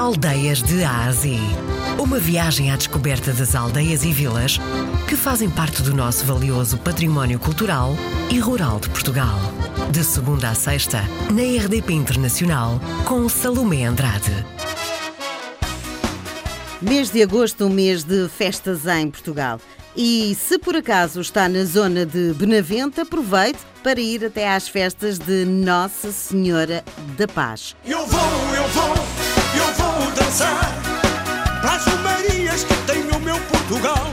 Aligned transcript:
Aldeias 0.00 0.62
de 0.62 0.82
Ásia. 0.82 1.38
Uma 1.98 2.18
viagem 2.18 2.70
à 2.70 2.76
descoberta 2.76 3.34
das 3.34 3.54
aldeias 3.54 4.02
e 4.02 4.10
vilas 4.10 4.58
que 5.06 5.14
fazem 5.14 5.50
parte 5.50 5.82
do 5.82 5.94
nosso 5.94 6.24
valioso 6.24 6.78
património 6.78 7.38
cultural 7.38 7.94
e 8.30 8.38
rural 8.38 8.80
de 8.80 8.88
Portugal. 8.88 9.38
De 9.92 10.02
segunda 10.02 10.48
a 10.48 10.54
sexta, 10.54 11.02
na 11.30 11.42
RDP 11.42 11.92
Internacional, 11.92 12.80
com 13.04 13.28
Salomé 13.28 13.84
Andrade. 13.84 14.32
Mês 16.80 17.10
de 17.10 17.22
agosto, 17.22 17.66
um 17.66 17.68
mês 17.68 18.02
de 18.02 18.26
festas 18.30 18.86
em 18.86 19.10
Portugal. 19.10 19.60
E 19.94 20.34
se 20.34 20.58
por 20.58 20.76
acaso 20.76 21.20
está 21.20 21.46
na 21.46 21.62
zona 21.64 22.06
de 22.06 22.32
Benavente, 22.32 23.02
aproveite 23.02 23.58
para 23.82 24.00
ir 24.00 24.24
até 24.24 24.50
às 24.50 24.66
festas 24.66 25.18
de 25.18 25.44
Nossa 25.44 26.10
Senhora 26.10 26.82
da 27.18 27.28
Paz. 27.28 27.76
Eu 27.84 28.06
vou, 28.06 28.20
eu 28.56 28.66
vou, 28.68 28.88
eu 28.88 28.94
vou 28.96 29.09
dançar 30.14 30.60
para 31.60 31.72
as 31.72 31.84
romarias 31.86 32.64
que 32.64 32.74
tem 32.86 33.02
o 33.02 33.20
meu 33.20 33.36
Portugal. 33.42 34.06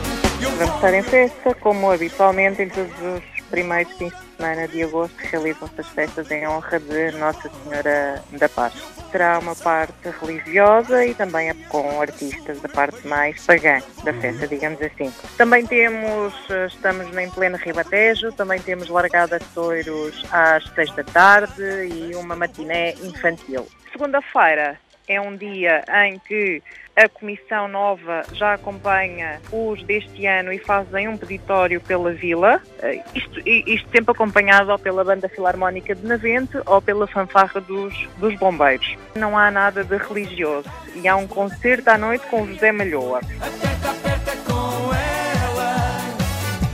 Vamos 0.58 0.76
estar 0.76 0.94
em 0.94 1.04
festa, 1.04 1.54
como 1.55 1.92
habitualmente 1.92 2.62
em 2.62 2.70
todos 2.70 2.92
os 3.02 3.38
primeiros 3.50 3.92
fins 3.94 4.14
de 4.14 4.38
semana 4.38 4.68
de 4.68 4.84
agosto 4.84 5.16
realizam-se 5.18 5.82
as 5.82 5.88
festas 5.90 6.32
em 6.32 6.48
honra 6.48 6.80
de 6.80 7.12
Nossa 7.12 7.50
Senhora 7.50 8.24
da 8.32 8.50
Paz. 8.50 8.74
Terá 9.12 9.40
uma 9.40 9.55
parte 9.55 10.10
religiosa 10.22 11.05
e 11.05 11.14
também 11.14 11.54
com 11.70 12.02
artistas 12.02 12.60
da 12.60 12.70
parte 12.70 13.08
mais 13.08 13.44
pagã 13.46 13.80
da 14.04 14.14
festa, 14.14 14.48
digamos 14.48 14.82
assim. 14.82 15.14
Também 15.38 15.66
temos, 15.66 16.34
eh, 16.50 16.68
estamos 16.68 17.16
em 17.16 17.30
pleno 17.30 17.58
Ribatejo, 17.58 18.32
também 18.34 18.60
temos 18.60 18.90
largada 18.90 19.40
de 19.40 19.46
touros 19.46 20.26
às 20.32 20.66
seis 20.76 20.94
da 20.96 21.04
tarde 21.04 21.64
e 21.64 22.16
uma 22.16 22.36
matiné 22.36 22.94
infantil. 23.04 23.68
Segunda-feira 23.91 24.77
é 25.08 25.20
um 25.22 25.36
dia 25.36 25.84
em 26.06 26.20
que 26.20 26.62
a 26.96 27.08
Comissão 27.08 27.68
Nova 27.68 28.24
já 28.34 28.54
acompanha 28.56 29.40
os 29.52 29.84
deste 29.84 30.26
ano 30.26 30.52
e 30.52 30.58
fazem 30.58 31.08
um 31.08 31.16
peditório 31.16 31.80
pela 31.80 32.12
Vila, 32.12 32.60
Eh, 32.82 33.02
isto, 33.14 33.40
isto 33.46 33.90
sempre 33.91 34.12
acompanhado 34.12 34.72
ou 34.72 34.80
pela 34.80 35.04
Banda 35.04 35.30
Filarmónica 35.30 35.94
de 35.94 36.05
Navente 36.05 36.58
ou 36.66 36.82
pela 36.82 37.08
fanfarra 37.08 37.62
dos, 37.62 37.94
dos 38.18 38.36
bombeiros. 38.36 38.96
Não 39.16 39.38
há 39.38 39.49
nada 39.52 39.84
de 39.84 39.96
religioso 39.98 40.70
e 40.96 41.08
há 41.08 41.16
um 41.16 41.27
concerto 41.27 41.90
à 41.90 41.98
noite 41.98 42.26
com 42.27 42.48
José 42.48 42.71
Malhoa. 42.71 43.20
aperta, 43.20 43.92
aperta 43.92 44.32
com 44.46 44.94
ela. 44.94 45.77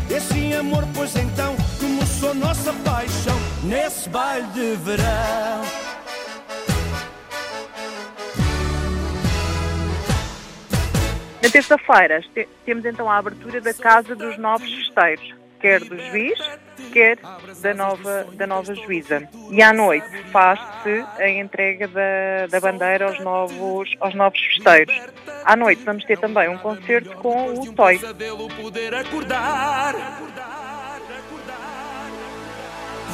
Esse 0.10 0.54
amor, 0.54 0.84
pois 0.96 1.16
então, 1.16 1.56
começou 1.80 2.34
nossa 2.34 2.74
paixão 2.86 3.38
nesse 3.64 4.10
baile 4.10 4.48
de 4.48 4.76
verão. 4.78 5.63
Terça-feira 11.54 12.22
te- 12.34 12.48
temos 12.66 12.84
então 12.86 13.10
a 13.10 13.18
abertura 13.18 13.62
da 13.62 13.74
Casa 13.74 14.16
dos 14.16 14.38
Novos 14.38 14.70
Festeiros, 14.74 15.34
quer 15.62 15.80
do 15.80 15.98
juiz, 15.98 16.40
quer 16.92 17.18
da 17.62 17.74
nova, 17.74 18.26
da 18.34 18.46
nova 18.48 18.74
juíza. 18.76 19.28
E 19.52 19.62
à 19.62 19.72
noite 19.72 20.08
faz-se 20.32 21.06
a 21.18 21.30
entrega 21.30 21.88
da, 21.88 22.48
da 22.50 22.60
bandeira 22.60 23.08
aos 23.08 23.20
novos, 23.20 23.90
aos 24.00 24.14
novos 24.16 24.40
festeiros. 24.40 24.94
À 25.46 25.56
noite 25.56 25.84
vamos 25.84 26.04
ter 26.06 26.18
também 26.20 26.50
um 26.50 26.58
concerto 26.58 27.16
com 27.18 27.54
o 27.54 27.74
Toy. 27.74 28.00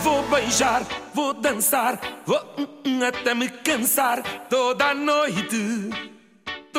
Vou 0.02 0.24
beijar, 0.30 0.82
vou 1.14 1.34
dançar, 1.34 2.00
vou 2.26 2.40
hum, 2.58 2.68
hum, 2.86 3.04
até 3.04 3.34
me 3.36 3.50
cansar 3.50 4.24
toda 4.50 4.86
a 4.86 4.94
noite, 4.96 5.90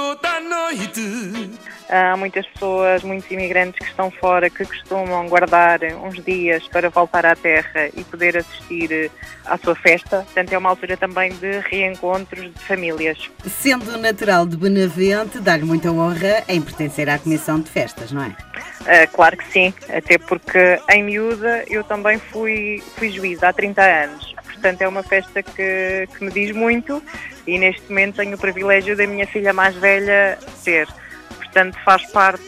toda 0.01 0.29
a 0.31 0.41
noite. 0.41 1.51
Há 1.91 2.17
muitas 2.17 2.47
pessoas, 2.47 3.03
muitos 3.03 3.31
imigrantes 3.31 3.79
que 3.81 3.91
estão 3.91 4.11
fora, 4.11 4.49
que 4.49 4.65
costumam 4.65 5.29
guardar 5.29 5.81
uns 6.03 6.25
dias 6.25 6.67
para 6.69 6.89
voltar 6.89 7.27
à 7.27 7.37
terra 7.37 7.91
e 7.95 8.03
poder 8.05 8.39
assistir 8.39 8.91
eh, 8.91 9.11
à 9.45 9.59
sua 9.59 9.75
festa. 9.75 10.23
Portanto, 10.23 10.53
é 10.53 10.59
uma 10.59 10.71
altura 10.71 10.97
também 10.97 11.33
de 11.33 11.59
reencontros 11.69 12.55
de 12.55 12.61
famílias. 12.61 13.31
Sendo 13.45 13.99
natural 13.99 14.47
de 14.47 14.57
Benavente, 14.57 15.39
dá-lhe 15.41 15.65
muita 15.65 15.91
honra 15.91 16.45
em 16.49 16.63
pertencer 16.63 17.11
à 17.11 17.19
Comissão 17.19 17.61
de 17.61 17.69
Festas, 17.69 18.13
não 18.13 18.23
é? 18.23 18.35
Ah, 18.87 19.07
claro 19.07 19.37
que 19.37 19.47
sim, 19.53 19.75
até 19.95 20.17
porque 20.17 20.81
em 20.91 21.03
miúda 21.03 21.65
eu 21.69 21.85
também 21.85 22.19
fui, 22.19 22.83
fui 22.97 23.11
juíza 23.11 23.49
há 23.49 23.53
30 23.53 23.83
anos. 23.83 24.35
Portanto, 24.61 24.83
é 24.83 24.89
uma 24.89 25.03
festa 25.03 25.43
que, 25.43 26.07
que 26.15 26.23
me 26.23 26.31
diz 26.31 26.55
muito 26.55 27.03
e 27.47 27.59
neste 27.59 27.89
momento 27.89 28.17
tenho 28.17 28.37
o 28.37 28.39
privilégio 28.39 28.95
da 28.95 29.07
minha 29.07 29.27
filha 29.27 29.55
mais 29.55 29.75
velha 29.75 30.39
ser. 30.55 30.87
Portanto, 31.35 31.79
faz 31.83 32.05
parte, 32.13 32.43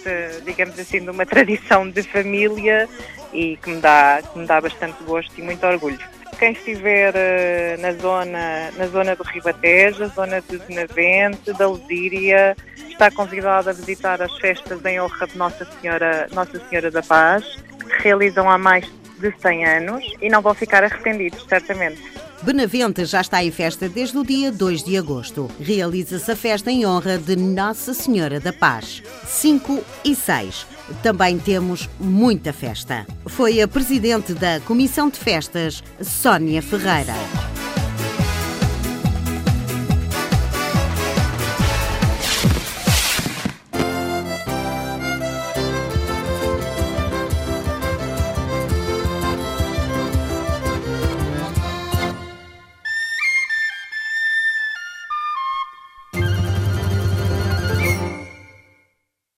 digamos 0.45 0.79
assim, 0.79 1.01
de 1.01 1.09
uma 1.09 1.25
tradição 1.25 1.89
de 1.89 2.03
família 2.03 2.87
e 3.33 3.57
que 3.57 3.71
me 3.71 3.81
dá, 3.81 4.21
que 4.31 4.39
me 4.39 4.47
dá 4.47 4.61
bastante 4.61 5.03
gosto 5.05 5.33
e 5.39 5.43
muito 5.43 5.67
orgulho. 5.67 5.99
Quem 6.39 6.53
estiver 6.53 7.15
eh, 7.17 7.77
na 7.79 7.93
zona, 7.93 8.71
na 8.77 8.87
zona 8.89 9.17
do 9.17 9.23
Ribatejo, 9.23 10.07
zona 10.09 10.43
de 10.43 10.59
Benavente, 10.59 11.51
da 11.55 11.67
Lesíria, 11.67 12.55
está 12.91 13.11
convidado 13.11 13.71
a 13.71 13.73
visitar 13.73 14.21
as 14.21 14.37
festas 14.39 14.85
em 14.85 15.01
honra 15.01 15.27
de 15.27 15.39
Nossa 15.39 15.67
Senhora, 15.81 16.29
Nossa 16.33 16.61
Senhora 16.69 16.91
da 16.91 17.03
Paz, 17.03 17.43
que 17.79 18.03
realizam 18.03 18.51
há 18.51 18.59
mais 18.59 18.87
de 19.23 19.33
100 19.41 19.65
anos 19.65 20.05
e 20.21 20.29
não 20.29 20.43
vão 20.43 20.53
ficar 20.53 20.85
arrependidos, 20.85 21.47
certamente. 21.49 22.03
Benavente 22.43 23.05
já 23.05 23.21
está 23.21 23.43
em 23.43 23.53
festa 23.53 23.89
desde 23.89 24.19
o 24.19 24.25
dia 24.25 24.51
2 24.51 24.83
de 24.83 24.99
agosto. 24.99 25.49
Realiza-se 25.61 26.31
a 26.31 26.35
festa 26.35 26.73
em 26.73 26.85
honra 26.85 27.17
de 27.17 27.37
Nossa 27.37 27.95
Senhora 27.95 28.41
da 28.41 28.53
Paz. 28.53 29.01
5 29.25 29.85
e 30.05 30.15
6. 30.15 30.67
Também 31.03 31.39
temos 31.39 31.89
muita 32.01 32.53
festa. 32.53 33.07
Foi 33.27 33.61
a 33.61 33.69
presidente 33.69 34.35
da 34.35 34.59
Comissão 34.61 35.09
de 35.09 35.19
Festas, 35.19 35.85
Sónia 36.01 36.61
Ferreira. 36.61 37.15